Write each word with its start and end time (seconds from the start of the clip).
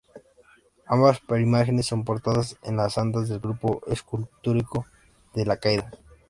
Ambas 0.87 1.19
imágenes 1.39 1.85
son 1.85 2.03
portadas 2.03 2.57
en 2.63 2.75
las 2.75 2.97
andas 2.97 3.29
del 3.29 3.39
grupo 3.39 3.83
escultórico 3.85 4.87
de 5.35 5.45
la 5.45 5.57
Caída. 5.57 5.91